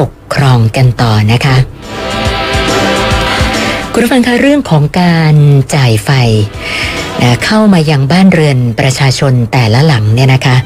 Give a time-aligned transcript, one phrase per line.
[0.00, 1.56] ปกครองกันต่อนะคะ
[3.92, 5.34] คุณผู้ฟังคะเรื่องของการ
[5.74, 6.10] จ่ายไฟ
[7.22, 10.56] นะเข้ามายังบ้านเรือนประชาชนแต่ละหลังเนี่ยนะคะ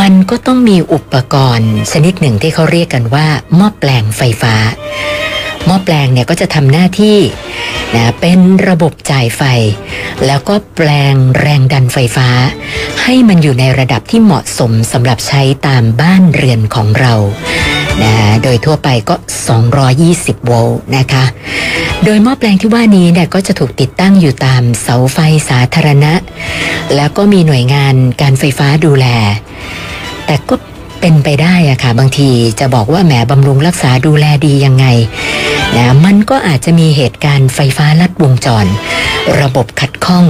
[0.00, 3.26] มันก็ต้องมีอุปกรณ์ชนิดหนึ่งที่เขาเรียกกันว่า
[3.56, 4.54] หม้อแปลงไฟฟ้า
[5.66, 7.18] หม้อแปลงเนี่ยก็จะทำหน้าที่
[7.94, 8.38] นะเป็น
[8.68, 9.42] ระบบจ่ายไฟ
[10.26, 12.28] แล้วก็แปลงแรงดันไฟฟ้า
[13.02, 17.14] ให้มันอยู่ในระดับที่เหมาะสมสำหรับใช้ตามบ้านเรือนของเรา
[18.02, 19.14] นะโดยทั่วไปก็
[19.80, 21.24] 220 โวลต์นะคะ
[22.04, 26.12] โดยหม้อแปลงที่ว่านี้เนี่ยก็จะถูกติดตั้งอยู่ตามเสาไฟสาธารณะ
[26.96, 29.06] แล้วก็มีหน่วยงานการไฟฟ้าดูแล
[30.26, 30.54] แต่ก็
[31.00, 32.28] เป็นไปได้อะค่ะ บางที
[32.60, 34.86] จะบอกว่าแหมบำรุงรักษาดูแลดียังไง
[35.76, 38.66] นะมันก็อาจจะมีเหตุการณ์ไฟฟ้าลัดวงจร
[39.40, 40.26] ระบบขัดข้อง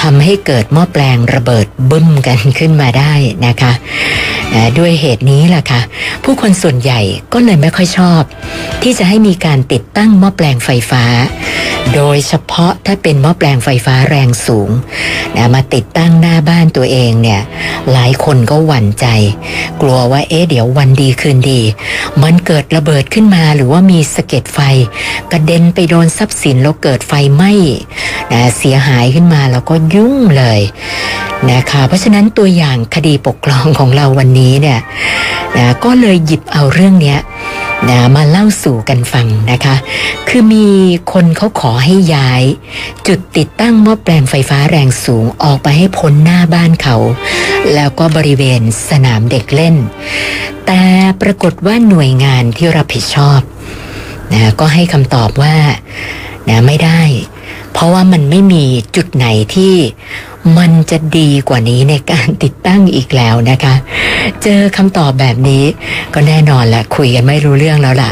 [0.00, 3.12] ทำให้เกิดหม้อแปลงระเบิดบึ้มกันขึ้นมาได้
[3.46, 3.72] นะคะ
[4.54, 5.80] นะด้วยเหตุนี้ล่ะค่ะ
[6.24, 7.00] ผู้คนส่วนใหญ่
[7.32, 8.22] ก็เลยไม่ค่อยชอบ
[8.82, 11.04] ที่จะให้มีการติดตั้งหม้อแปลงไฟฟ้า
[11.94, 14.70] โดยเฉพาะถ้าเป็นหม้อแปลงไฟฟ้าแรงสูง
[15.36, 17.40] นะมาติดตั้งหน้าบ้านตัวเองเนี่ย
[17.92, 19.06] หลายคนก็หวั่นใจ
[19.80, 21.60] กลัวว่าเอ๊ะเดี๋ยววันดีคืนดี
[22.22, 24.58] มันเกิดระเบิดขึ้นมาหรือว่ามีสะเก็ดไฟ
[25.32, 27.52] กระเด็นไปโดนทรัพย์สินแล้วเกิดไฟไหม้
[28.32, 30.60] นะเสียหายขึ้นมาแล้วก็ยุ่งเลย
[31.50, 34.80] นะคะเพราะฉะนั้นตัวอย่างคดีปกครองของเราวันนี้เนี่ย
[35.56, 37.18] นะก็เลยหยิบเอาเรื่องเนี้ย
[37.88, 39.76] นะมาเล่าสู่กันฟังนะคะ
[40.28, 40.66] คือมี
[41.12, 42.42] คนเขาขอให้ย้าย
[43.06, 46.96] จุดติดตั้งหม้อแปลงไฟฟ้าแรงสูงออกไปให้พ้นหน้าบ้านเขา
[47.74, 49.76] แล้วก็บริเวณสนามเด็กเล่น
[50.66, 50.82] แต่
[51.22, 53.40] ปรากฏว่าหน่วยงานที่รับผิดชอบ
[54.32, 55.56] นะก็ให้คำตอบว่า
[56.48, 57.02] นะไม่ได้
[57.72, 58.64] เพราะว่ามันไม่มี
[58.96, 59.74] จุดไหนที่
[60.58, 63.74] มันจะดีกว่านี้ในการติดตั้งอีกแล้วนะคะ
[64.42, 65.64] เจอคำตอบแบบนี้
[66.14, 68.10] ก็แน่นอนแหละคุยกันไม่รู้เรื่องแล้วล่ะ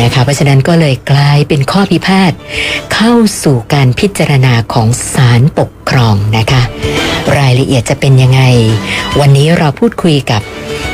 [0.00, 2.32] นะคะ เพราะฉะนั้นก็เลยกลายเป็นข้อพิพาท
[2.94, 6.62] เข้าสู่การพิจารณาของศาลปกครองนะคะ
[7.38, 8.42] รายละเอียดจะเป็นยังไง
[9.20, 10.42] วันนี้เราพูดคุยกับ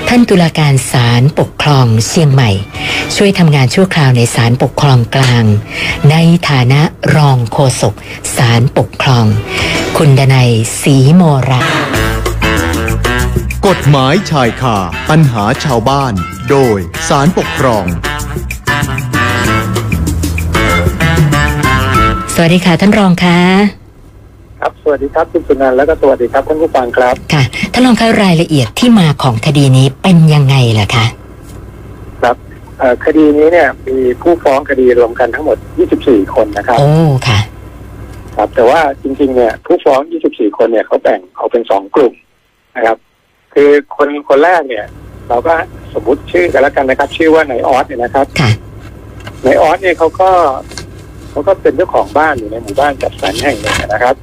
[0.09, 2.51] ท่านตุลาการศาลปกครองเชียงใหม่
[3.17, 5.45] ช่วยทำงานชั่วคราวในศาลปกครองกลาง
[6.11, 6.17] ใน
[6.49, 6.81] ฐานะ
[7.17, 7.95] รองโฆษก
[8.37, 9.25] ศาลปกครอง
[9.97, 10.51] คุณดนัย
[10.83, 11.61] ศรีโมรา
[13.67, 14.77] กฎหมายชายคา
[15.11, 16.13] ปัญหาชาวบ้าน
[16.51, 16.79] โดย
[17.09, 17.85] สารปกครอง
[22.35, 23.39] สวัสดีค่ะท่านรองคะ
[24.61, 31.07] ครับ สวัสดีครับคุณสุนันท์แล้วก็สวัสดีครับท่านผู้ฟังครับ ค่ะท่านรองคะรายละเอียดที่มาของคดีนี้เป็นยังไงล่ะคะ
[32.23, 32.37] ครับ
[32.79, 35.57] เอ่อคดีนี้เนี่ยมีผู้ฟ้องคดีรวมกันทั้งหมด
[35.97, 36.91] 24 คนนะครับ โอ้
[37.29, 37.39] ค่ะ
[38.39, 40.01] ครับ แต่ว่าจริงๆเนี่ยผู้ฟ้อง
[40.31, 42.15] 24 คนเนี่ยเขาแบ่งออกเป็นสองกลุ่ม
[42.77, 42.97] นะครับ
[43.55, 44.87] คือคนคนแรกเนี่ย
[45.29, 45.55] เราก็
[45.95, 48.51] สมมติชื่อกันแล้วกันนะครับ ชื่อว่านายออสเนี่ยนะครับค่ะ
[49.45, 50.31] นายออสเนี่ยเขาก็
[51.31, 54.15] เขาก็เป็นเจ้าของบ้านอยู่ในหมู่บ้านจัดสรรแห่งหนึ่งนะครับ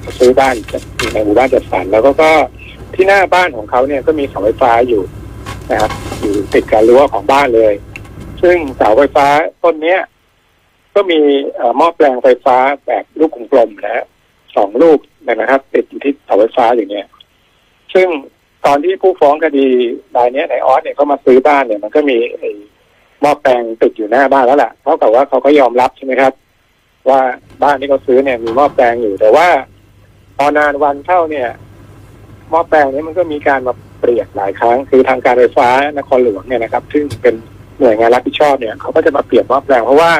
[0.00, 0.54] เขาซื้อบ้าน
[0.98, 2.30] อยู่ในหมู่บ้านจัดสรรแล้วก็ก็
[2.94, 5.02] ที่หน้าบ้านของเขาเนี่ยก็มีเสาไฟฟ้าอยู่
[5.70, 5.90] นะครับ
[6.20, 7.74] อยู่ติดกับรั้วของบ้านเลย
[8.42, 9.26] ซึ่งเสาไฟฟ้า
[9.62, 10.00] ต้นเนี้ย
[10.94, 11.20] ก็มี
[11.76, 14.04] หม้อแปลงไฟฟ้าแบบลูกกลมๆนะฮะ
[14.56, 17.06] สองลูกนะครับ ติดอยู่ที่เสาไฟฟ้าอย่างเนี้ย
[17.94, 18.08] ซึ่ง
[18.66, 19.66] ตอนที่ผู้ฟ้องคดี
[20.16, 22.18] รายนี้ในออสเนี่ยเขามาซื้อบ้านเนี่ยมันก็มี
[23.20, 26.32] หม้อแปลงติดอยู่หน้าบ้านแล้วแหละเท่ากับว่าเขาก็ยอมรับใช่ไหมครับ
[27.08, 27.20] ว่า
[27.62, 29.48] บ้านที่เขาซื้อเนี่ยมีหม้อแปลงอยู่แต่ว่า
[30.36, 31.48] พอนานวันเข้าเนี่ย
[32.50, 37.34] หม้อแปลงนี้มันก็มีการมาเปลี่ยนหลายครั้ง คือทางการไฟฟ้านครหลวงเนี่ยนะครับ ซึ่งเป็น
[37.78, 40.12] หน่วยงานรับผิดชอบเนี่ยเขาก็จะมาเปลี่ยนหม้อแปลงเพราะว่า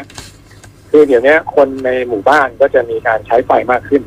[0.94, 4.03] คือเดี๋ยวนี้คนในหมู่บ้านก็จะมีการใช้ไฟมากขึ้น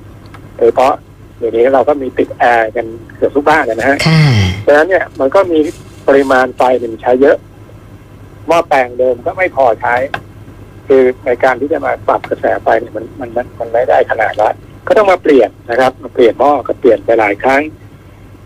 [0.57, 0.93] โดยเฉพาะ
[1.37, 2.85] เดี๋ยวนี้เราก็มีติดแอร์กัน
[3.15, 4.21] เกือบทุกบ้านเลยนะฮะค่ะ
[4.65, 5.59] ดังนั้นเนี่ยมันก็มี
[6.07, 7.37] ปริมาณไฟเนี่ยมันใช้เยอะ
[8.47, 9.95] หม้อแปลงเดิมก็ไม่พอใช้
[10.87, 14.49] คือในการที่จะมาปรับกระแสไฟเนี่ยมันมันมันมันไม่ได้ขนาดละ
[14.87, 17.61] ก็ต้องมาเปลี่ยนนะครับมาเปลี่ยนหม้อก็เปลี่ยนไปหลายครั้ง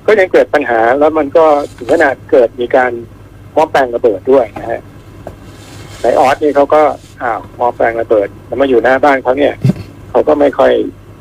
[0.06, 1.46] ก็ยังเกิดปัญหาแล้วมันก็
[1.78, 2.92] ถึงขนาดเกิดมีการ
[3.54, 4.82] หม้อแปลงระเบิดด้วยนะฮะ
[6.02, 6.82] ในออสนี่เขาก็
[7.22, 9.54] อ้าวหม้อแปลงระเบิดแล้วมาอยู่หน้าบ้านเขาเนี่ย
[10.10, 10.72] เขาก็ไม่ค่อย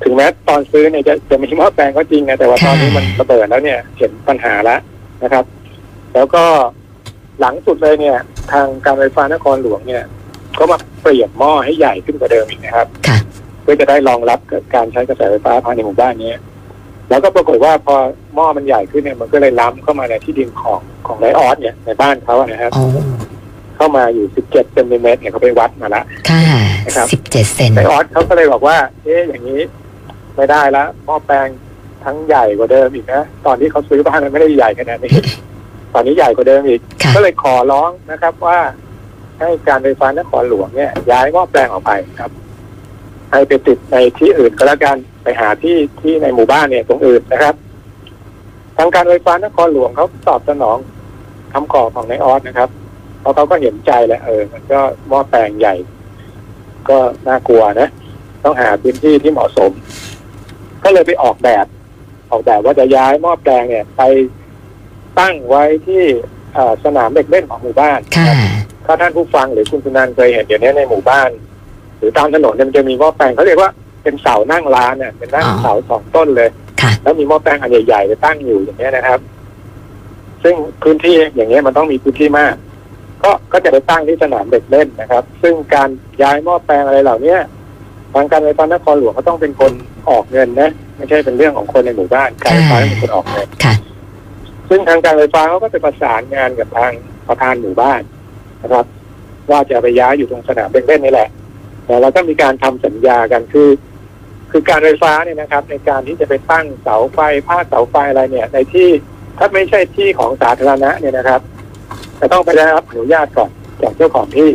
[0.04, 4.80] ถึงแม้ตอนซื้อเนี่ยจะจะมีหม้อแปลงก็จริงนะแต่ว่าตอนนี้มันระเบิดแล้วเนี่ยเห็นปัญหาแล้ว
[5.22, 5.44] นะครับ
[6.14, 6.44] แล้วก็
[7.40, 8.16] หลังสุดเลยเนี่ย
[8.52, 10.04] ทางการไฟฟ้านครหลวงเนี่ย
[10.58, 13.18] ก็มาเปลี่ยนหม้อให้ใหญ่ขึ้นกว่าเดิมอีกนะครับค่ะ
[13.62, 16.32] เพื่อจะได้รองรับกับการใช้กระแสไฟฟ้าภายในหมู่บ้านนี้
[17.10, 17.96] แล้วก็ปรากฏว่าพอ
[18.34, 22.84] หม้อมันใหญ่ขึ้นเนี่ยมันก็เลยล้ำเข้ามาในที่ดินของของไนออสเนี่ยในบ้านเขาอะนะครับโอ้
[23.78, 26.42] เข้ามาอยู่ 17เซนติเมตรเนี่ยเขาไปวัดมาละค่ะ
[26.86, 29.60] นะครับสิบเจ็ดเซนไนออสเขาก็เลยบอกว่า เอ๊ะอย่างนี้
[30.36, 31.48] ไม่ได้ละหม้อแปลง
[32.04, 35.14] ทั้งใหญ่กว่าเดิมอีกนะตอนที่เขาซื้อบ้านมันไม่ได้ใหญ่ขนาดนี้
[35.94, 38.58] ตอนนี้ใหญ่กว่าเดิมอีกค่ะก็เลยขอร้องนะครับว่า
[39.38, 42.30] ให้การไฟฟ้านครหลวงเนี่ยย้ายหม้อแปลงออกไปครับ
[43.30, 47.54] ให้ไปติดในที่อื่นก็แล้วกันไปหาที่ที่ในหมู่บ้านเนี่ยตรงอื่นนะครับ
[48.76, 50.78] ทางการไฟฟ้านครหลวงเขาตอบสนอง
[51.52, 52.68] คำขอของนายออสนะครับ
[53.20, 55.74] เพราะเขาก็เห็นใจแหละเออ มันก็หม้อแปลงใหญ่
[56.88, 56.98] ก็
[57.28, 57.88] น่ากลัวนะ
[58.44, 59.70] ต้องหาพื้นที่ที่เหมาะสม
[60.84, 61.66] ก็เลยไปออกแบบ
[62.30, 64.02] ออกแบบว่าจะย้ายหม้อแปลงเนี่ย ไป
[65.18, 66.02] ตั้งไว้ที่
[66.54, 68.34] เอ่อสนามเด็กเล่นของหมู่บ้านค่ะ
[68.86, 71.30] ถ้าท่านผู้ฟังหรือคุณสุนันท์เคยเห็นเดี๋ยวนี้ในหมู่บ้าน
[71.98, 73.70] หรือตามถนนเนี่ยมันจะมีหม้อแปลงเขาเรียกว่า
[74.02, 76.48] เป็นเสานั่งร้านเนี่ยเป็นนั่งอ๋อเสาสองต้นเลย
[76.82, 79.20] ค่ะแล้วมีหม้อแปลงอันใหญ่ๆไปตั้งอยู่อย่างเงี้ยนะครับ
[80.42, 82.54] ซึ่งพื้นที่อย่างเงี้ยมันต้องมีพื้นที่มาก
[83.28, 85.88] ก็ก็จะไปตั้งที่สนามเด็กเล่นนะครับ ซึ่งการ
[86.22, 87.40] ย้ายหม้อแปลงอะไรเหล่าเนี้ย
[88.14, 89.72] ทางการไฟฟ้านครหลวงก็ต้องเป็นคน
[90.08, 93.74] ออกเงินนะไม่ใช่เป็นเรื่องของคนในหมู่บ้านการไฟฟ้าต้องเป็นคนออกเงินค่ะ
[94.68, 96.92] ซึ่งทางการไฟฟ้าเขาก็จะประสานงานกับทาง
[97.28, 98.00] ประธานหมู่บ้าน
[98.62, 98.84] นะครับ
[99.50, 101.28] ว่าจะไปย้ายอยู่ตรงสนามเด็กเล่นนี่แหละ
[101.86, 103.70] แต่เราก็มีการทำสัญญากันคือ
[104.50, 108.88] คือการไฟฟ้าเนี่ยนะครับ ในการที่จะไปตั้งเสาไฟผ้าเสาไฟอะไรเนี่ย ในที่
[109.38, 111.40] ถ้าไม่ใช่ที่ของสาธารณะเนี่ยนะครับ
[112.20, 113.50] จะต้องไปได้รับอนุญาตก่อน
[113.82, 114.50] จากเจ้าของที่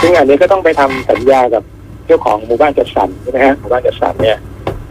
[0.00, 1.62] ซึ่งอันนี้ก็ต้องไปทำสัญญากับ
[2.06, 4.38] เจ้าของหมู่บ้านจัดสรรใช่ไหมฮะหมู่บ้านจัดสรรเนี่ย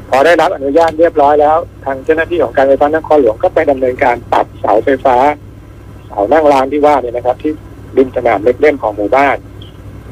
[0.10, 5.16] พอได้รับอนุญาตเรียบร้อยแล้ว ทางเจ้าหน้าที่ของการไฟฟ้านครหลวงก็ไปดำเนินการตัดเสาไฟฟ้า
[6.07, 7.51] เสานั่งร้านที่ว่าเนี่ยนะครับ ที่
[7.98, 9.38] ริมสนามเล็กเล่นของหมู่บ้าน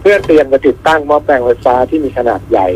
[0.01, 2.67] เพื่อเตรียมจะติดตั้งหม้อแปลงไฟฟ้าที่มีขนาดใหญ่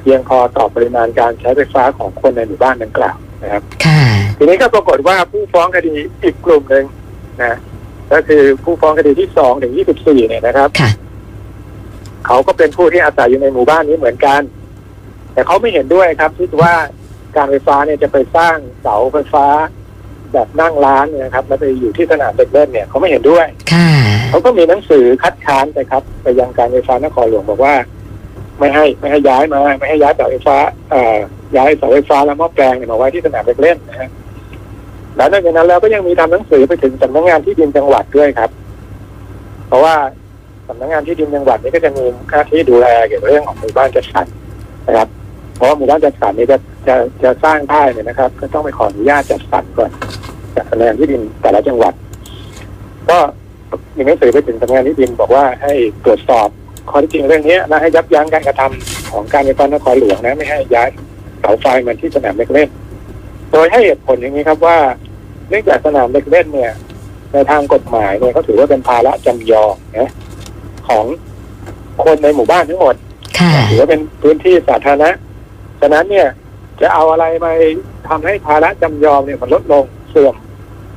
[0.00, 4.00] เพียงพอต่อปริมาณการใช้ไฟฟ้าของคนในหมู่บ้านดังกล่าวนะครับค่ะ
[4.38, 6.84] ทีนี้ก็ปรากฏว่าผู้ฟ้องคดีอีกกลุ่มหนึ่ง
[7.42, 7.56] นะ
[8.12, 10.90] ก็คือผู้ฟ้องคดีที่สองถึงยี่สิบสี่เนี่ยนะครับค่ะ
[12.26, 14.40] เขาก็เป็นผู้ที่อาศัยอยู่ในหมู่บ้านนี้เหมือนกัน
[15.32, 16.74] แต่เขาไม่เห็นด้วยครับที่ว่า
[17.36, 19.46] การไฟฟ้าเนี่ยจะไปสร้างเสาไฟฟ้า
[20.32, 23.88] แบบนั่งร้านเนี่ยนะครับแล้วไปอยู่ที่สนามเด็กเล่นเนี่ยเขาไม่เห็นด้วยค่ะ
[24.30, 27.74] เขาก็มีหนังสือคัดค้านไปครับไปยังการไฟฟ้านครหลวงบอกว่า
[28.58, 30.56] ไม่ให้ไม่ให้ย้ายมา ไม่ให้ย้ายเสาไฟฟ้า
[30.90, 31.16] เอ่อ
[31.56, 34.10] ย้ายเสาไฟฟ้าและหม้อแปลงเนี่ยมาไว้ที่สนามเด็กเล่นนะฮะ
[35.18, 38.50] แล้วนอกจากนั้นแล้วก็ยังมีทำหนังสือไปถึงสำนักงานที่ดินจังหวัดด้วยครับ
[39.68, 39.94] เพราะว่า
[40.68, 44.26] สำนักงานที่ดินจังหวัดนี้ก็จะมีหน้าที่ดูแลเกี่ยวกับเรื่องของหมู่บ้านจัดสรร
[44.86, 45.08] นะครับ
[45.56, 46.94] เพราะว่าหมู่บ้านจัดสรรนี้จะจะ
[47.24, 49.90] จะสร้างได้เนี่ยนะครับ ก็ต้องไปขออนุญาตจัดสรรก่อน
[50.56, 51.92] จากสำนักงานที่ดินแต่ละจังหวัด
[53.10, 53.18] ก็
[53.96, 55.72] มีหนังสือไปถึงสำนักงานที่ดินบอกว่าให้
[56.04, 56.48] ตรวจสอบ
[56.90, 60.88] ข้อเที่จริงเรื่องนี้และให้ยับยั้งการกระทำของการไฟฟ้านครหลวงนะไม่ให้ย้าย
[61.40, 62.68] เสาไฟมาที่สนามเด็กเล่น
[63.52, 64.78] โดยให้เหตุผลอย่างนี้ครับว่า
[65.48, 66.72] เนื่องจากสนามเด็กเล่นเนี่ย
[67.32, 70.10] ในทางกฎหมายเนี่ยเขาถือว่าเป็นภาระจำยอมนะ
[70.88, 71.04] ของ
[72.04, 72.94] คนในหมู่บ้านทั้งหมด
[73.38, 75.10] ค่ะถือว่าเป็นพื้นที่สาธารณะ
[75.80, 76.28] ฉะนั้นเนี่ย
[76.80, 77.46] จะเอาอะไรไป
[78.08, 80.34] ทำให้ภาระจำยอมเนี่ยมันลดลงเสื่อม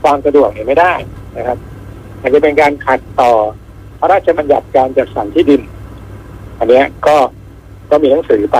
[0.03, 0.94] ความสะดวกเนี่ยไม่ได้
[1.38, 1.57] นะครับ
[2.21, 3.31] มันจะเป็นการขัดต่อ
[4.00, 5.62] พระราชบัญญัติการจัดสรรที่ดิน
[6.59, 7.15] อันเนี้ยก็
[7.92, 8.57] ก็มีหนังสือไป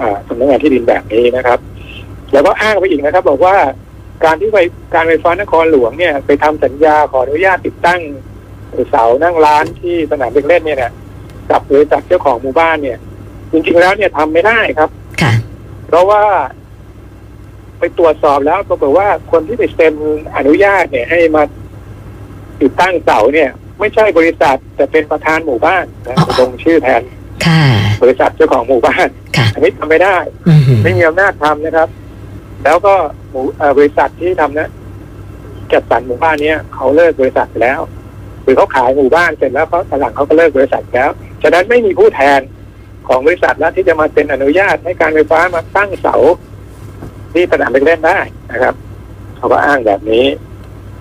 [0.00, 1.58] อ่าสำนักงานที่ดินแบบนี้นะครับ
[2.32, 3.56] แล้วก็อ้างไปอีกนะครับ บอกว่า
[4.24, 4.58] การที่ไป
[4.94, 8.00] การไฟฟ้านครหลวงเนี่ย ไปทำสัญญาขออนุญาตติดตั้ง
[8.90, 10.92] เสานั่งร้านที่สนามเด็กเล่นเนี่ยนะ
[11.50, 12.98] กับบริษัทเจ้าของหมู่บ้านเนี่ย
[13.52, 14.90] จริงๆแล้วเนี่ยทำไม่ได้ครับ
[15.22, 15.32] ค่ะ
[15.88, 16.22] เพราะว่า
[17.78, 19.94] ไปตรวจสอบแล้วปรากฏว่าคนที่ไปเซ็น
[20.36, 21.42] อนุญาตเนี่ย ให้มา
[22.60, 23.50] ติดตั้งเสาเนี่ย
[23.80, 27.02] ไม่ใช่บริษัทแต่เป็นประธานหมู่บ้านนะอ๋อลงชื่อแทน
[27.46, 27.62] ค่ะ
[28.02, 30.16] บริษัทเจ้าของหมู่บ้านค่ะอันนี้ทำไม่ได้
[30.48, 31.88] อืมไม่มีอำนาจทำนะครับ
[32.64, 32.94] แล้วก็
[33.30, 33.40] หมู
[33.78, 34.70] บริษัทที่ทำนะ
[35.72, 37.80] จัดสรรหมู่บ้านเนี้ยเขาเลิกบริษัทไปแล้ว
[38.42, 41.10] หรือเขาขายหมู่บ้านเสร็จแล้วเขาตอนหลังเขาก็เลิกบริษัทแล้ว
[41.42, 42.40] ฉะนั้นไม่มีผู้แทน
[43.08, 46.16] ของบริษัทแล้วที่จะมาเซ็นอนุญาตให้การไฟฟ้ามาตั้งเสา
[47.32, 48.18] ที่สนามเด็กเล่นได้
[48.52, 48.74] นะครับ
[49.36, 50.24] เขาก็อ้างแบบนี้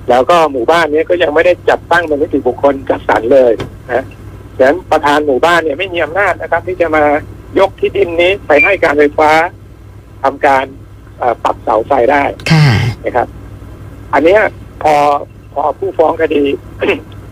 [0.09, 3.51] แล้วก็หมู่บ้านเนี้ยก็ยังไม่ได้จัดตั้งเป็นนิติบุคคลจัดสรรเลย
[3.87, 4.05] นะ
[4.57, 7.03] ฉะนั้นประธานหมู่บ้านเนี่ยไม่มีอำนาจนะครับ ที่จะมา
[7.59, 9.31] ยกที่ดินนี้ไปให้การไฟฟ้า
[10.23, 10.65] ทำการ
[11.43, 12.67] ปรับเสาไฟได้ค่ะ
[13.05, 13.27] นะครับ
[14.13, 14.41] อันเนี้ย
[14.83, 14.95] พอ
[15.53, 16.43] พอผู้ฟ้องคดี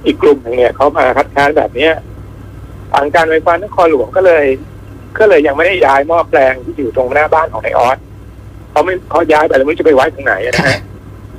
[0.05, 1.93] อีกกลุ่มหนึ่งเนี่ยเขามาคัดค้านแบบเนี้ย
[2.93, 4.45] ทางการไฟฟ้านครหลวงก็เลย
[5.19, 7.98] ก็เลยยังไม่ได้ย้ายหม้อแปลงที่อยู่ตรงหน้าบ้านของนายออส
[8.71, 10.79] เขาไม่เขาย้ายไปแล้วไม่รู้จะไปไว้ตรงไหนนะค่ะฮะ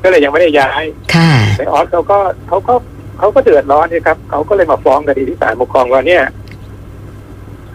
[0.03, 0.83] ก็เลยยังไม่ได้ย้าย
[1.15, 2.19] ค่ะนายออสเขาก็
[2.49, 2.75] เขาก็
[3.19, 6.25] เขาก็เดือดร้อนนะครับเขาก็เลยมาฟ้องคดีที่ศาลปกครองว่าเนี่ย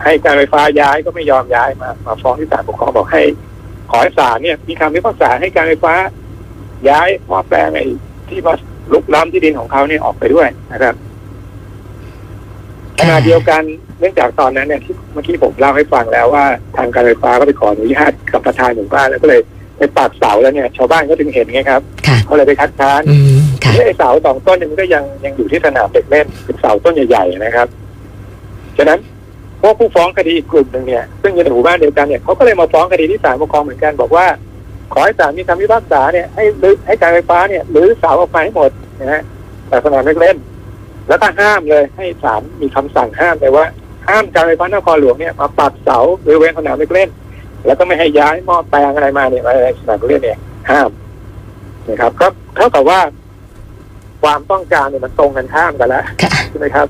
[0.04, 3.22] ให้การไฟฟ้าย้ายก็ไม่ยอมย้ายมา มาฟ้องที่ศาลปกครองบอกให้
[3.92, 5.94] ขอให้ศาลเนี่ยมีคำพิพากษาให้การไฟฟ้า
[6.90, 7.86] ย้ายหม้อแปลงไอ้
[8.30, 8.54] ที่มา
[8.94, 10.96] ลุกล้ำที่ดินของเขาเนี่ยออกไปด้วยนะครับ
[13.00, 13.62] ขณะเดียวกัน
[14.00, 16.46] เนื่องจากตอนนั้นเนี่ยที่เมื่อกี้ผมเล่าให้ฟังแล้วว่า
[16.78, 19.42] ทางการไฟฟ้าก็ไปขออนุญาตกับประธานหมู่บ้านแล้วก็เลย
[19.78, 27.68] ไปปักเสาแล้วเนี่ยชาวบ้านก็ถึงเห็นไงครับค่ะเขาเลยไปคัดค้านอืมค่ะนี่ไอ้เสาสองต้นเนี่ยมันก็ยังยังอยู่ที่สนามเด็กเล่นเป็นเสาต้นใหญ่ ๆ นะครับ
[28.78, 29.00] ฉะนั้น
[29.62, 34.26] พวกผู้ฟ้องคดีอีกกลุ่มหนึ่งเนี่ยซึ่งอยู่ในหมู่บ้านเดียวกันเนี่ยเขาก็เลยมาฟ้องคดีที่ศาลปกครองเหมือนกันบอกว่า
[34.94, 39.24] ขอให้ศาลมีคำพิพากษาเนี่ยให้รื้อให้การไฟฟ้าเนี่ยรื้อเสาออกไปให้หมดนะฮะ
[39.68, 40.38] แต่สนามเด็กเล่น
[41.10, 43.66] แล้วก็ห้ามเลยให้ศาลมีคำสั่งห้ามเลยว่า
[44.08, 47.10] ห้ามการไฟฟ้านครหลวงเนี่ยมาปักเสาบริเวณสนามเด็กเล่น
[47.66, 50.38] แล้วก็ไม่ให้ย้ายหม้อแปลงอะไรมาเนี่ยมาในสนามเด็กเล่นเนี่ย
[50.70, 50.90] ห้าม
[51.90, 53.00] นะครับก็เท่ากับว่า
[54.24, 56.88] ความต้องการเนี่ยมันตรงกันข้ามกันแล้วค่ะใช่ไหมครับ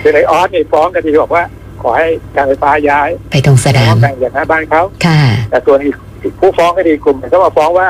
[0.00, 1.44] คือในออสเนี่ยฟ้องคดีบอกว่า
[1.84, 7.88] ขอให้การไฟฟ้าย้ายไปตรงสนามแบ่งจากหน้าบ้านเขาค่ะ แต่ส่วนอีกอีกผู้ฟ้องคดีกลุ่มหนึ่งก็มาฟ้องว่า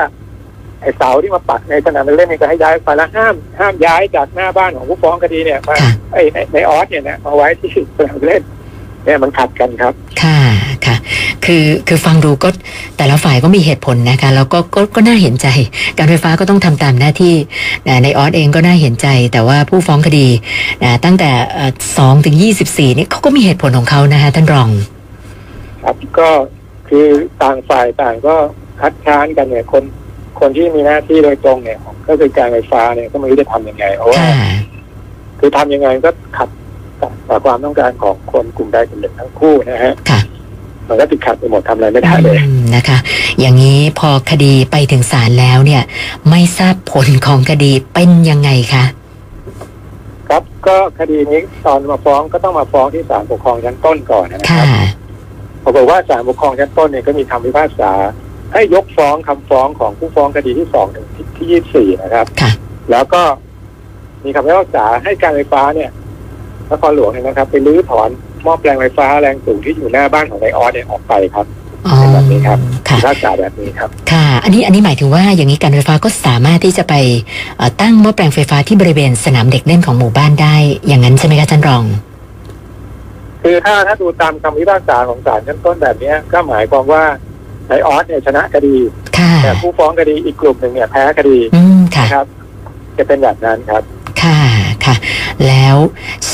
[0.81, 8.41] ไอ้เสาที่มาปักในสนามเด็กเล่นเนี่ยก็ให้ย้ายไปแล้วห้ามห้ามย้ายจากหน้าบ้านของผู้ฟ้องคดีเนี่ยมาค่ะไอ้ในในออสเนี่ยนะมาไว้ที่สนามเล่น
[9.05, 10.39] เนี่ยมันขัดกันครับ ค่ะ
[11.35, 12.49] ค่ะคือคือฟังดูก็
[12.97, 15.47] แต่ละฝ่ายก็มีเหตุผลนะคะแล้วก็ก็ก็น่าเห็นใจ
[15.97, 17.35] การไฟฟ้าก็ต้องทำตามหน้าที่
[17.87, 20.27] นะในออสเองก็น่าเห็นใจ แต่ว่าผู้ฟ้องคดี
[20.83, 21.29] นะตั้งแต่
[21.97, 24.69] สองถึงยี่สิบสี่นี่เขาก็มีเหตุผลของเขานะคะท่านรอง
[25.83, 26.29] ครับก็
[26.87, 27.05] คือ
[27.41, 28.35] ต่างฝ่ายต่างก็
[28.81, 29.83] คัดค้านกันเนี่ยคน
[30.39, 34.53] คนที่มีหน้าที่โดยตรงเนี่ย ก็คือการไฟฟ้าเนี่ยก็ไม่รู้จะทำยังไงเพราะว่าค่ะ
[35.39, 36.49] คือทำยังไงก็ขัด
[37.01, 40.19] กับความต้องการของคนกลุ่มใดกลุ่มหนึ่งทั้งคู่นะฮะค่ะ
[40.89, 42.97] มันก็ติดขัดไปหมดทำอะไรไม่ได้เลยอืมนะคะ
[43.39, 45.83] อย่างนี้พอคดีไปถึงศาลแล้วเนี่ย
[46.29, 48.85] ไม่ทราบผลของคดีเป็นยังไงคะ
[50.29, 54.67] ครับก็คดีนี้ตอนมาฟ้องก็ต้องมาฟ้องที่ศาลปกครองชั้นต้นก่อนนะคค่ะรับ
[55.63, 57.91] ปรากฏว่าศาลปกครองชั้นต้นเนี่ยก็มีคำพิพากษา
[58.53, 62.51] ให้ยกฟ้องคำฟ้องของผู้ฟ้องคดีที่สองถึงที่ยี่สี่นะครับค่ะ
[62.91, 63.21] แล้วก็
[64.23, 65.89] มีคำพิพากษาให้การไฟฟ้าเนี่ย
[66.71, 71.45] นครหลวงเนี่ยนะครับ ไปรื้อถอนห ม้อแปลงไฟฟ้าแรงสูงที่อยู่หน้าบ้านของนายออสเนี่ยออกไปครับ
[71.87, 72.59] อ๋อเป็นแบบนี้ครับ
[72.89, 76.93] ค่ะพิพากษาแบบนี้ครับ ค่ะ อันนี้ อันนี้หมายถึงว่า อย่างนี้การไฟฟ้าก็สามารถที่จะไป
[77.57, 80.55] เอ่อตั้งหม้อแปลงไฟฟ้าที่บริเวณสนามเด็กเล่นของหมู่บ้านได้
[80.87, 81.83] อย่างนั้นใช่ไหมคะท่านรอง
[83.43, 87.03] คือถ้าถ้าดูตามคำพิพากษาของศาลชั้นต้นแบบเนี้ยก็หมายความว่า
[87.69, 88.75] นายออสเนี่ยชนะคดี
[89.17, 92.27] ค่ะแต่ผู้ฟ้องคดีอีกกลุ่มหนึ่งเนี่ยแพ้คดีอืมค่ะนะครับ
[92.97, 93.83] จะเป็นแบบนั้นครับ
[94.21, 94.54] ค่ะค่ะ
[95.47, 95.75] แล้ว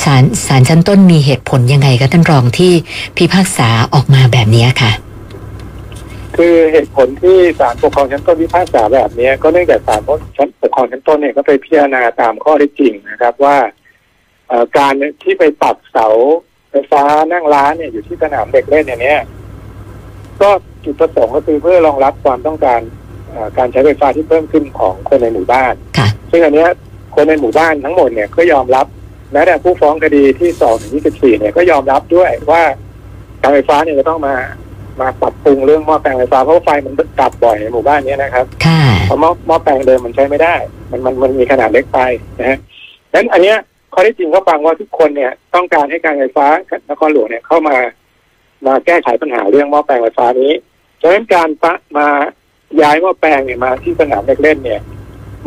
[0.01, 2.73] ศาลศาลชั้นต้นมีเหตุผลยังไงคะท่านรองที่
[3.17, 4.91] พิพากษาออกมาแบบนี้ค่ะ
[6.37, 10.01] คือเหตุผลที่ศาลปกครองชั้นต้นพิพากษาแบบเนี้ยก็เนื่องจากศาล
[10.37, 13.57] ชั้นปกครองชั้นต้นเนี่ยก็ไปพิจารณาตามข้อเท็จจริงนะครับว่า
[14.47, 14.93] เอ่อการ
[15.23, 16.07] ที่ไปปักเสา
[16.71, 19.21] ไฟฟ้านั่งร้านเนี่ยอยู่ที่สนามเด็กเล่นเนี่ยเนี่ย
[20.41, 20.49] ก็
[20.83, 22.81] จุดประสงค์ก็คือเพื่อรองรับความต้องการ
[23.29, 26.69] เอ่อการใช้ไฟฟ้าที่เพิ่มขึ้นของคนในหมู่บ้านค่ะซึ่งอันเนี้ย
[27.15, 28.85] คนในหมู่บ้านทั้งหมดเนี่ยก็ยอมรับ
[29.31, 32.61] แม้แต่ผู้ฟ้องคดีที่สองถึงยี่สิบสี่เนี่ยก็ยอมรับด้วยว่า
[33.41, 34.35] การไฟฟ้าเนี่ยจะต้องมา
[35.01, 40.55] มาปรับปรุงเรื่องหม้อแปลงไฟฟ้าเพราะว่าไฟมันดับบ่อยในหมู่บ้านเนี้ยนะครับค่ะเพราะหม้อหม้อแปลงเดิมมันใช้ไม่ได้
[40.91, 41.99] มันมันมันมีขนาดเล็กไป
[42.39, 42.57] นะฮะ
[43.11, 43.57] ดังนั้นอันเนี้ย
[43.93, 46.47] ข้อที่จริงก็ฟังว่าทุกคนเนี่ยต้องการให้การไฟฟ้า
[46.89, 47.77] นครหลวงเนี่ยเข้ามา
[48.65, 50.51] มาแก้ไขปัญหาเรื่องหม้อแปลงไฟฟ้านี้
[51.01, 52.07] ฉะนั้นการปะมา
[52.81, 54.81] ย้ายหม้อแปลงเนี่ยมาที่สนามเด็กเล่นเนี่ย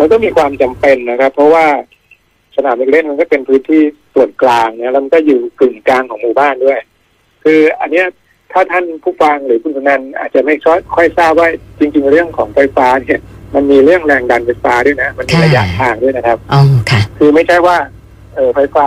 [0.04, 1.66] มันก็มีความจำเป็นนะครับ เพราะว่า
[2.56, 3.82] สนามเด็กเล่นมันก็เป็นพื้นที่
[4.14, 6.78] ส่วนกลางเนี่ยแล้วมันก็อยู่กึ่งกลางของหมู่บ้านด้วย
[7.44, 8.06] คืออันเนี้ย
[8.52, 13.20] ถ้าท่านผู้ฟังหรือคุณสุนันท์อาจจะไม่ค่อยค่อยทราบว่าจริง ๆ เรื่องของไฟฟ้าเนี่ย
[13.54, 17.76] มันมีเรื่องแรงดันไฟฟ้าด้วยนะ มันมีค่ะระยะทางด้วยนะครับอ๋อค่ะ คือไม่ใช่ว่า
[18.34, 18.86] เออไฟฟ้า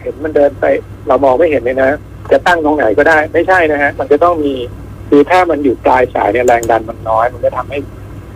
[0.00, 0.64] เห็นมันเดินไป
[1.08, 1.90] เรามองไม่เห็นเลยนะ
[2.32, 4.54] จะตั้งตรงไหนก็ได้ไม่ใช่นะฮะมันจะต้องมี
[5.08, 7.78] คือถ้ามันอยู่ปลายสายเนี่ยแรงดันมันน้อย มันก็ทำให้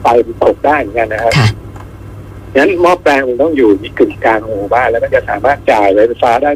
[0.00, 1.48] ไฟมันตกได้เหมือนกันนะครับค่ะ
[2.56, 6.50] งั้นหม้อแปลงมันต้องอยู่ที่กึ่งกลางของหมู่บ้านแล้วก็จะสามารถจ่ายไฟฟ้าได้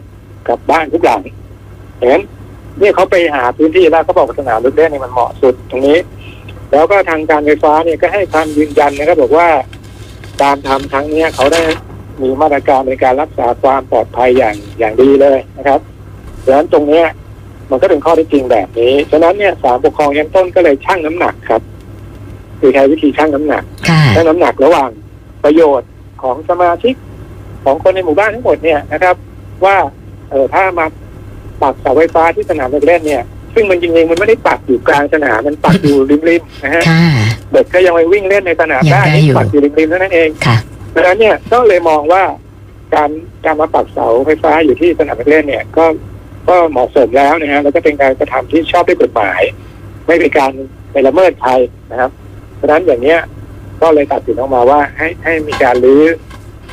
[0.48, 1.20] กับบ้านทุกหลัง
[1.98, 2.22] อย่างนั้น
[2.78, 5.98] เนี่ยเขาไปหาพื้นที่แล้วเขาบอกว่าสนามลูกเล่นเนี่ยมันเหมาะสุดตรงนี้
[6.72, 9.48] แล้วก็ทางการไฟฟ้าเนี่ยก็ให้ความยืนยันนะครับบอกว่า
[10.42, 11.62] การทำครั้งเนี้ยเขาได้
[12.22, 15.80] มีมาตรการในการรักษาความปลอดภัยอย่างอย่างดีเลยนะครับ
[16.44, 17.06] ดังนั้นตรงเนี้ย
[17.70, 21.62] มันก็เป็นข้อเท็จจริงแบบนี้ ฉะนั้นเนี่ยศาลปกครองชั้นต้นก็เลยชั่งน้ำหนักครับ
[22.60, 24.90] คือใช้วิธีชั่งน้ำหนักค่ะชั่งน้ำหนักระหว่าง
[25.44, 25.88] ประโยชน์
[26.22, 26.94] ของสมาชิก
[27.64, 29.14] ของคนในหมู่บ้านทั้งหมดเนี่ยนะครับ
[29.64, 29.76] ว่า
[30.30, 30.86] เออถ้ามา
[31.62, 33.22] ปักเสาไฟฟ้าที่สนามเด็กเล่นเนี่ย
[33.54, 35.98] ซึ่งมันจริงๆมันไม่ได้ปักอยู่กลางสนามมันปักอยู่
[36.28, 37.02] ริมๆนะฮะค่ะ
[37.52, 40.56] เด็กก็ยังไปวิ่งเล่นในสนามได้ยังได้อยู่ปักอยู่ริมๆเท่านั้นเองค่ะ
[40.94, 42.22] ดังนั้นเนี่ยก็เลยมองว่า
[42.94, 43.10] การ
[43.44, 45.84] การมาปักเสาไฟฟ้าอยู่ที่สนามเด็กเล่นเนี่ย ก็
[46.48, 49.40] ก็เหมาะสมแล้วนะฮะแล้วก็เป็นการกระทำที่ชอบด้วยกฎหมาย
[50.06, 50.52] ไม่เป็นการ
[50.92, 51.52] ไปละเมิดใคร
[51.90, 52.10] นะครับ
[52.56, 53.20] เพราะฉะนั้นอย่างเนี้ย
[53.84, 56.02] ก็เลยตัดสินออกมาว่าให้ให้มีการรื้อ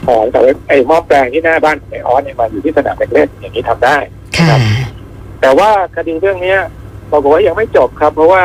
[0.06, 3.98] ถอนแต่ว่าไอ้หม้อแปลงที่หน้าบ้านของไอออสเนี่ยมาอยู่ที่สนามเด็กเล่นอย่างนี้ทำได้
[4.38, 4.58] ค่ะ
[5.42, 6.60] แต่ว่าคดีเรื่องเนี้ย
[7.12, 8.44] บอกว่ายังไม่จบครับ เพราะว่า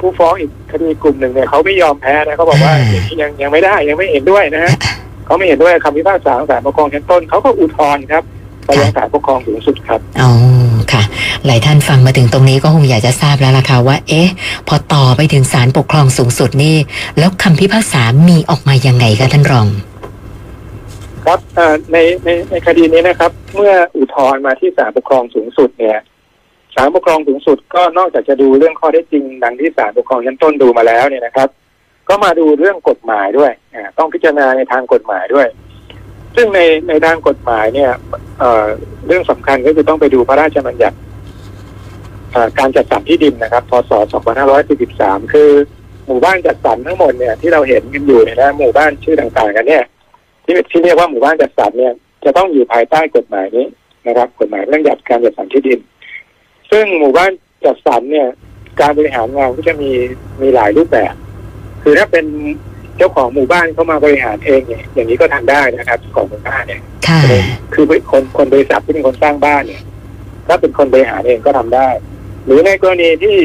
[0.00, 4.72] ผู้ฟ้องอีกคดีกลุ่มหนึ่งเนี่ยเขาไม่ยอมแพ้นะเขาบอกว่าอ่าอย่างนี้ยังยังไม่ได้ยังไม่เห็นด้วยนะฮะ
[5.26, 8.22] เขาไม่เห็นด้วยกับคำพิพากษาของศาลปกครองชั้นต้นเขาก็อุทธรณ์ครับ
[8.64, 10.55] ไปยังศาลปกครองสูงสุดครับอ๋อ
[10.92, 11.02] ค่ะ
[11.46, 14.28] หลายท่านฟังมาถึงตรงนี้ก็คงอยากจะทราบแล้วล่ะค่ะว่า เอ๊ะ
[14.68, 16.76] พอต่อไปถึงศาลปกครองสูงสุดนี่
[17.18, 19.66] แล้วคำพิพากษามีออกมายังไงคะท่านรอง
[21.24, 21.40] ครับ
[21.92, 25.98] ในในในคดีนี้นะครับ เมื่ออุทธรณ์มาที่ศาลปกครองสูงสุดเนี่ย
[26.74, 31.48] ศาลปกครองสูงสุดก็นอกจากจะดูเรื่องข้อเท็จจริง ดังที่ศาลปกครองชั้นต้นดูมาแล้วเนี่ยนะครับ
[32.08, 33.52] ก็มาดูเรื่องกฎหมายด้วย
[33.98, 35.46] ต้องพิจารณาในทางกฎหมายด้วย
[36.36, 37.90] ซึ่งในในทางกฎหมายเนี่ย
[39.06, 40.96] เรื่องสำคัญก็คือต้องไปดูพระราชบัญญัติ
[42.58, 43.90] การจัดสรรที่ดินนะครับ พศ
[44.62, 45.50] 2543 คือ
[46.06, 49.84] หมู่บ้านจัดสรรทั้งหมดเนี่ยที่เราเห็นกันอยู่เนี่ยนะหมู่บ้านชื่อต่างๆกันเนี่ย
[50.44, 51.92] ที่ที่เรียกว่าหมู่บ้านจัดสรรเนี่ย
[52.24, 53.66] จะต้องอยู่ภายใต้กฎหมายนี้
[54.06, 55.78] นะครับ กฎหมายเรื่องจัดการจัดสรรที่ดิน
[56.70, 57.30] ซึ่งหมู่บ้าน
[57.64, 58.28] จัดสรรเนี่ย
[58.80, 59.90] การบริหารงานก็จะมี
[60.42, 61.14] มีหลายรูปแบบ
[61.82, 62.26] คือถ้าเป็น
[62.98, 67.20] เจ้าของหมู่บ้านเข้ามาบริหารเองเนี่ยอย่างนี้ก็ทำได้นะครับเจ้าของหมู่บ้านเนี่ยค่ะ
[67.74, 69.82] คือคนคนบริษัทที่เป็นคนสร้างบ้านเนี่ย
[70.46, 71.88] ถ้าเป็นคนบริหารเองก็ทำได้
[72.44, 73.36] หรือในกรณีที่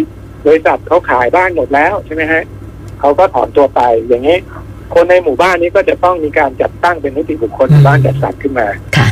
[0.48, 2.44] บริษัทเขาขายบ้านหมดแล้วใช่ไหมฮะ
[3.00, 4.38] เขาก็ถอนตัวไปอย่างนี้
[4.94, 8.68] คนในหมู่บ้านนี้ก็จะต้องมีการจัดตั้งเป็นนิติบุคคลหมู่บ้านจัดสรรขึ้นมา
[8.98, 9.08] ค่ะ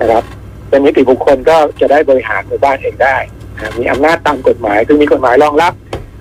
[0.00, 0.24] นะครับ
[0.68, 3.16] เป็นนิติบุคคลก็จะได้บริหารหมู่บ้านเองได้
[3.56, 5.72] นะมีอำนาจตามกฎหมายคือมีกฎหมายรองรับ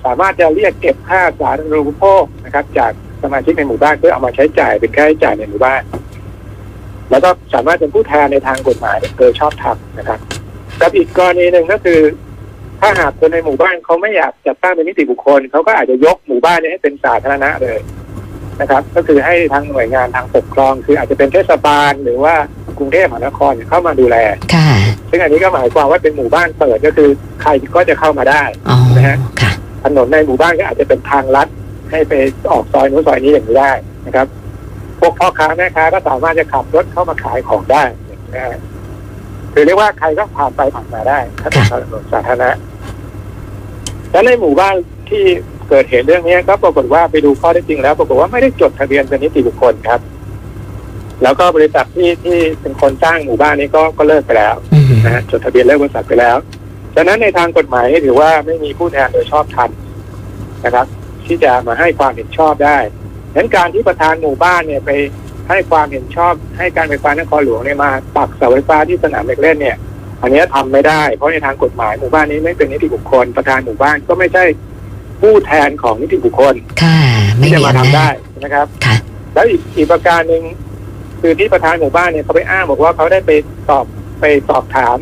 [0.05, 2.91] สามารถจะเรียกเก็บค่าสาธารณูปโภคนะครับ จาก
[3.23, 5.81] สมาชิกในหมู่บ้านเพื่อเอามาใช้จ่ายเป็นค่าใช้จ่ายในหมู่บ้าน
[7.11, 10.19] แล้วก็สามารถเป็นผู้แทนในทางกฎหมายโดยชอบธรรมนะครับ
[10.81, 11.99] กับอีกกรณีหนึ่งก็คือ
[12.81, 17.79] ถ้าหากคนในหมู่บ้านเขาไม่อยากจัดตั้งเป็นนิติบุคคลเขาก็อาจจะยกหมู่บ้านนี้ให้เป็นสาธารณะเลย
[18.61, 22.35] นะครับ ก็คือให้ทางหน่วยงานทางปกครอง คืออาจจะเป็นเทศบาลหรือว่า
[22.77, 24.17] กรุงเทพมหานครเข้ามาดูแล
[24.55, 24.69] ค่ะ
[25.09, 27.09] ซึ่งอันนี้ก็หมายความว่าเป็นหมู่บ้านเปิดก็คือ
[27.41, 29.51] ใครก็จะเข้ามาได้อ๋อนะฮะค่ะ
[29.83, 31.47] ถนนในหมู่บ้านก็อาจจะเป็นทางลัด
[31.91, 32.13] ให้ไป
[32.51, 33.71] ออกซอยนู้นซอยนี้อย่างนี้ได้
[34.05, 34.27] นะครับ
[34.99, 37.83] พวกพ่อค้าแม่ค้าก็สามารถจะขับรถเข้ามาขายของได้
[38.35, 38.59] นะฮะ
[39.53, 42.49] คือเรียกว่าใครก็ผ่านไปผ่านมาได้ถ้าเป็นถนนสาธารณะ
[44.11, 44.75] แล้วในหมู่บ้าน
[45.09, 45.23] ที่
[45.69, 49.99] เกิดเหตุเรื่องนี้ก็ปรากฏว่าไปดูข้อเท็จจริงแล้วปรากฏว่าไม่ได้จดทะเบียนเป็นนิติบุคคลครับ
[51.23, 56.37] แล้วก็บริษัทที่ที่เป็นคนสร้างหมู่บ้านนี้ก็ก็เลิกไปแล้วอืมนะฮะจดทะเบียนเลิกบริษัทไปแล้ว
[56.95, 59.69] ฉะนั้นในทางกฎหมายถือว่าไม่มีผู้แทนโดยชอบธรรม
[60.65, 60.85] นะครับ
[61.25, 62.77] ที่จะมาให้ความเห็นชอบได้
[63.33, 64.91] ดังนั้นการที่ประธานหมู่บ้านเนี่ยไป
[65.49, 69.77] ให้ความเห็นชอบให้การไฟฟ้านครหลวงเนี่ยมาปักเสาไฟฟ้าที่สนามเด็กเล่นเนี่ย
[70.21, 74.43] อันนี้ทำไม่ได้ เพราะในทางกฎหมายหมู่บ้านนี้ไม่เป็นนิติบุคคล ประธานหมู่บ้านก็ไม่ใช่
[75.21, 76.97] ผู้แทนของนิติบุคคลค่ะ
[77.37, 78.95] ไม่ที่จะมีมาทำอำนาได้จนะครับค่ะ
[79.33, 80.43] แล้วอีกอีกประการหนึ่ง
[81.21, 83.31] คือที่ประธานหมู่บ้านเนี่ยเขาไปอ้างบอกว่าเขาได้ไป
[83.67, 83.85] สอบ
[84.19, 84.97] ไปสอบถาม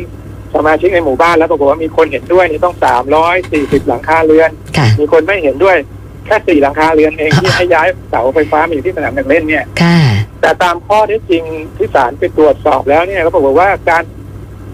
[0.56, 5.78] สมาชิกในหมู่บ้านแล้วปรากฏว่ามีคนเห็นด้วยนี่ต้องสามร้อยสี่สิบหลังคาเรือนค่ะมีคนไม่เห็นด้วย
[6.30, 10.00] แค่สี่หลังคาเรือนเองที่ให้ย้ายเสาไฟฟ้ามาอยู่ที่สนามเด็กเล่นเนี่ยค่ะ
[10.42, 11.44] แต่ตามข้อเท็จจริง
[11.78, 14.04] ที่ศาลไปตรวจสอบแล้วเนี่ยก็บอกว่าการ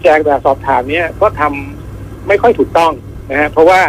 [0.04, 2.92] แจกแบบสอบถามเนี่ยก็ทำไม่ค่อยถูกต้อง
[3.32, 3.82] นะฮะเพราะว่า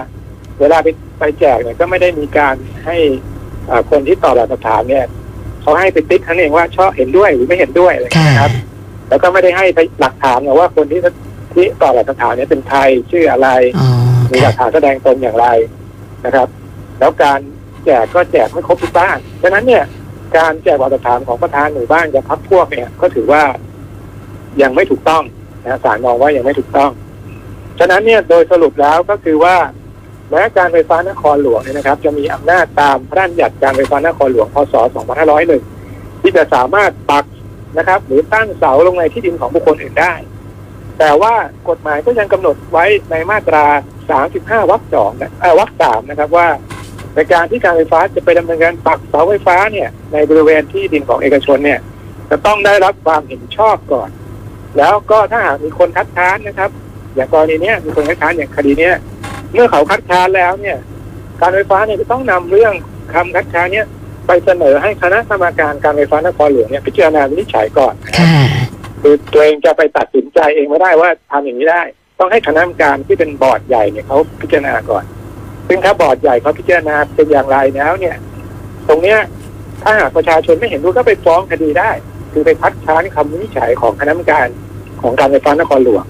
[0.61, 2.55] เวลาไปไปแจกเนี่ยก็ไม่ได้มีการ
[2.87, 2.97] ให้
[3.67, 5.05] เอ่อคนที่ตอบแบบสอบถามเนี่ย
[5.63, 8.53] เขาให้ไปติ๊กท่านเองว่าชอบเห็นด้วยหรือไม่เห็นด้วยอะไรอย่างค่ะเงี้ยนะครับ
[9.09, 11.01] แล้วก็ไม่ได้ให้ไปหลักฐานนะว่าคนที่
[11.53, 13.49] ที่ตอบแบบสอบถามเนี่ยเป็นใครชื่ออะไร
[13.79, 13.89] อ๋อ
[14.33, 15.47] มีหลัค่ะกฐานแสดงตนอย่างไร
[16.25, 16.49] นะครับ
[16.99, 17.41] แล้วการ
[17.87, 19.85] แจกก็แจกไม่ครบทุกบ้านฉะนั้นเนี่ย
[20.37, 23.43] การแจกบัตรสถานของประธานหมู่บ้านกับพักพวกเนี่ย ก็ถือว่า
[24.63, 25.23] ยังไม่ถูกต้อง
[25.65, 26.91] นะศาลมองว่ายังไม่ถูกต้อง
[27.79, 29.57] ฉะนั้นเนี่ยโดยสรุปแล้วก็คือว่า
[30.31, 34.75] แม้การไฟฟ้านครหลวงเนี่ยนะครับ จะมีอำนาจตามพระราชบัญญัติการไฟฟ้านครหลวงพศ
[35.49, 37.25] 2501 ที่จะสามารถปัก
[37.79, 40.13] นะครับ หรือตั้งเสาลงในที่ดินของบุคคลอื่นได้
[40.99, 41.35] แต่ว่า
[41.69, 43.65] กฎหมายก็ยังกำหนดไว้ในมาตรา
[44.17, 46.49] 35 วรรคสองนะเอ่อวรรคสามนะครับว่า
[47.17, 51.81] ในการที่การไฟฟ้าจะไปดำเนินการปักเสาไฟฟ้าเนี่ยในบริเวณที่ดินของเอกชนเนี่ย
[52.31, 54.11] จะต้องได้รับความเห็นชอบก่อน
[54.79, 56.71] แล้วก็ถ้าหากมีคนคัดค้านนะครับ
[57.15, 58.95] อย่างกรณีเนี้ยมีคนคัดค้านอย่างคดีเนี้ย
[59.53, 60.77] เมื่อเขาคัดค้านแล้วเนี่ย
[61.41, 62.73] การไฟฟ้าเนี่ยจะต้องนำเรื่อง
[63.15, 63.87] คำคัดค้านเนี่ย
[64.27, 67.95] ไปเสนอให้คณะกรรมการการไฟฟ้านครหลวงเนี่ยพิจารณาวินิจฉัยก่อน
[69.03, 71.83] คือตัวเองจะไปตัดสินใจเองไม่ได้ว่าทำอย่างนี้ได้
[72.19, 75.05] ต้องให้คณะกรรมการที่เป็นบอร์ดใหญ่เนี่ยเขาพิจารณาก่อน
[75.69, 78.17] ซึ่งถ้าบอร์ดใหญ่เขาพิจารณาเป็นอย่างไรแล้วเนี่ย
[78.89, 79.19] ตรงเนี้ย
[79.83, 81.91] ถ้าหากประชาชนไม่เห็นด้วยก็ไปฟ้องคดีได้
[82.33, 84.47] คือไปคัดค้านคำวินิจฉัยของคณะกรรมการ
[85.03, 86.05] ของการไฟฟ้านครหลวง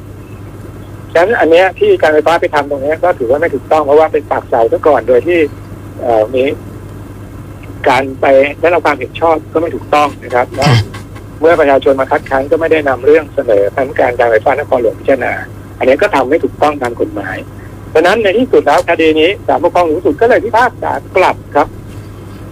[1.13, 5.39] ฉะนั้นอันเนี้ยที่การไฟฟ้าไปทำตรงเนี้ยก็ถือว่าไม่ถูกต้องเพราะว่าเป็นปากเสาซะก่อนโดยที่
[6.01, 6.45] เอ่อมี
[7.89, 8.27] การไป
[8.61, 10.81] ได้รับความเห็นชอบก็ไม่ถูกต้องนะครับแล้วค่ะ
[11.41, 15.33] เมื่อประชาชนมาคัดค้านก็ไม่ได้นำเรื่องเสนอคณะกรรมการการไฟฟ้านครหลวงพิจารณา
[15.79, 17.37] อันนี้ก็ทำไม่ถูกต้องตามกฎหมาย
[17.95, 21.69] ดังนั้นในที่สุดแล้วคดีนี้ศาลปกครองสูงสุดก็เลยพิพากษากลับครับ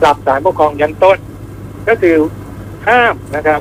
[0.01, 1.19] กลับศาลปกครองยันต้น
[1.89, 2.17] ก็คือ
[2.89, 3.61] ห้ามนะครับ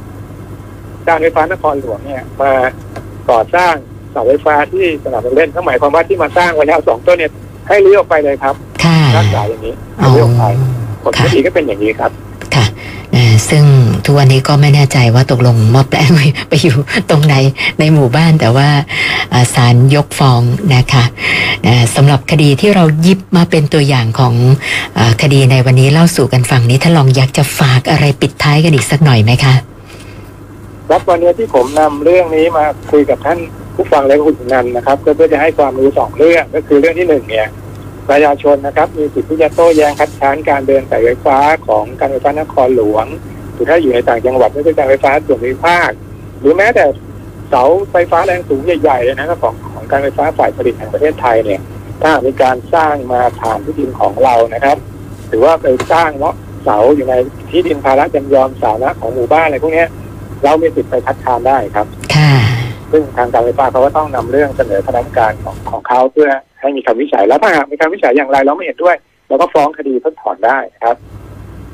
[1.08, 2.52] การไฟฟ้านครหลวงเนี่ยมา
[3.30, 3.74] ก่อสร้าง
[4.12, 7.32] เสาไฟฟ้าที่สนามเล่นก็หมายความว่าที่มาสร้างไว้แล้วสองต้นเนี่ย
[7.68, 10.44] ให้รื้อออกไปเลยครับค่ะรักษาอย่างนี้อ๋อรื้อออกไป
[11.04, 12.33] ผลค่ะคดีก็เป็นอย่างนี้ครับค่ะเอ่อ
[13.50, 13.66] ซึ่ง
[14.06, 16.10] ทุกวันนี้ก็ไม่แน่ใจว่าตกลงมอบแปลง
[16.50, 16.76] ไปอยู่
[17.10, 17.36] ตรงไหน
[17.80, 18.70] ในหมู่บ้านแต่ว่า
[19.34, 20.42] อ่าศาลยกฟ้อง
[20.76, 21.04] นะคะ
[21.96, 24.34] สำหรับคดีที่เรายิบมาเป็นตัวอย่างของ
[24.98, 29.56] อคดีในวันนี้เล่าสู่กันฟังนี้ถ้าลองอยากจะฝากอะไรปิดท้ายกันอีกสักหน่อยไหมคะ
[30.90, 33.40] ครับวันนี้ที่ผมนำเรื่องนี้มาคุยกับท่าน
[33.76, 37.48] ผู้ฟังและคุณนันนะครับก็เพื่อจะให้ความรู้สองเรื่องก็คือเรื่องที่หนึ่งเนี่ย
[38.10, 43.06] ประชาชนนะครับ มีสิทธิ์ที่จะโต้แย้งคัดค้านการเดินสายไฟฟ้าของการไฟฟ้านครหลวง
[43.64, 45.90] หรือถ้าอยู่ในต่างจังหวัดไม่ใช่การไฟฟ้าส่วนภูมิภาค
[46.42, 46.86] หรือแม้แต่
[47.50, 51.62] เสาไฟฟ้าแรงสูงใหญ่ๆเลยนะครับของของการไฟฟ้าฝ่ายผลิตแห่งประเทศไทยเนี่ย
[52.02, 54.78] ถ้าหากมีการสร้างมาผ่านที่ดินของเรานะครับ
[55.30, 57.14] หรือว่าไปสร้างเนาะเสาอยู่ใน
[57.50, 59.88] ที่ดินภาระจำยอมสาธารณะของหมู่บ้านอะไรพวกเนี้ย
[60.44, 62.32] เรามีสิทธิ์ไปคัดค้านได้ครับค่ะ
[62.92, 66.30] ซึ่งทางการไฟฟ้าเขาก็ต้องนำเรื่องเสนอคณะกรรมการของของเขาเพื่อ
[66.62, 68.96] ให้มีคำวิจัยแล้วถ้าหากมีคำวิจัยอย่างไรเราไม่เห็นด้วย
[69.28, 70.96] เราก็ฟ้องคดีเพิกถอนได้นะครับ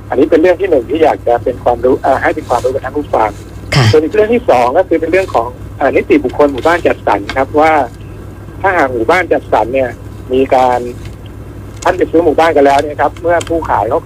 [0.10, 3.30] อันนี้เป็นเรื่องที่หนึ่งที่อยากจะเป็นความรู้เอ่อให้เป็นความรู้กับท่านผู้ฟัง
[3.76, 7.72] ค่ะส่วนอีกเรื่องที่สองก็คือเป็นเรื่องของเออนิติบุคคลหมู่บ้านจัดสรรครับว่า
[8.62, 9.90] ถ้าหากหมู่บ้านจัดสรรเนี่ย
[10.34, 10.80] มีการ
[11.84, 14.00] ท่านไปซื้อหมู่บ้านกันแล้วเนี่ยครับ เมื่อผู้ขายเขา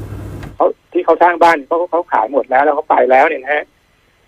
[0.56, 3.64] เขาที่เขาสร้างบ้านเขาเขาขายหมดแล้วแล้วเขาไปแล้วเนี่ยนะฮะ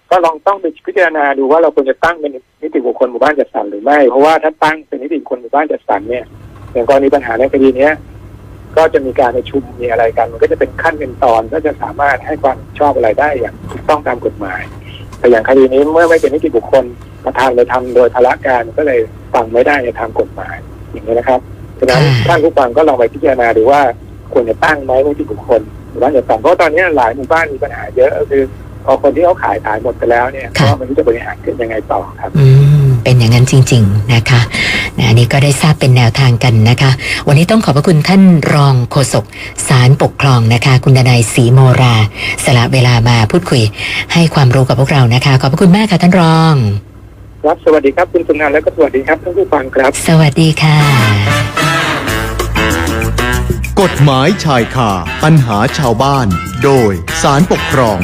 [0.10, 6.24] ก็ลองต้องไปพิจารณาดูว่าเราควรจะตั้งเป็นนิติบุคคลหมู่บ้านจัดสรรหรือไม่ เพราะว่าถ้าตั้งเป็นนิติบุคคลหมู่บ้านจัดสรรเนี่ย
[6.72, 7.94] อย่างกรณีปัญหาในคดีเนี้ย
[8.78, 14.62] ก็จะมีการประชุมมีอะไรกัน มันก็จะเป็นขั้นเป็นตอนก็จะสามารถให้ความชอบอะไรได้อย่างถูกต้องตามกฎหมาย
[15.20, 16.86] แต่อย่างคดีนี้เมื่อไม่เป็นนิติบุคคล
[17.26, 19.00] ประธานเลยทำโดยพละการก็เลย
[19.34, 20.58] ฟังไม่ได้ในทางกฎหมาย
[20.92, 21.40] อย่างนี้นะครับ
[21.80, 23.82] ฉะนั้นค่ะท่านผู้ฟังก็ลองไปพิจารณาดูว่า
[24.34, 28.44] ควรจะตั้งไหมนิติบุคคลหรือว่าจะตั้งเพราะตอนนี้หลายหมู่บ้านมีปัญหาเยอะก็คือ
[28.86, 32.75] พอคนที่เขาขายขายหมดไปแล้วเนี่ยค่ะก็ไม่รู้จะบริหารกันยังไงต่อครับอืม
[33.06, 34.42] เป็นอย่างนั้นจริง ๆ นะคะ
[34.98, 36.92] นะอันนี้ก็ได้ทราบเป็นแนวทางกันนะคะ
[37.28, 38.22] วันนี้ต้องขอบพระคุณท่าน
[38.54, 39.26] รองโฆษก
[39.68, 41.96] สารปกครองนะคะ คุณดนายศรีโมรา
[42.46, 43.62] สละเวลามาพูดคุย
[44.14, 46.56] ให้ความรู้กับพวกเรานะคะ ขอบพระคุณมากค่ะท่านรอง
[47.44, 50.78] ครับสวัสดีครับคุณสุนันท์และก็สวัสดีครับท่านผู้ฟังครับ สวัสดีค่ะ
[53.82, 54.92] กฎหมายชายคา
[55.24, 56.28] ปัญหาชาวบ้าน
[56.64, 56.92] โดย
[57.22, 58.00] สารปกครอง